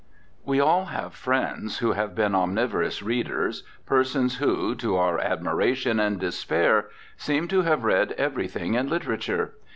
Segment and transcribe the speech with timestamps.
[0.43, 6.19] We all have friends who have been omniverous readers, persons who, to our admiration and
[6.19, 9.53] despair, seem to have read everything in "literature."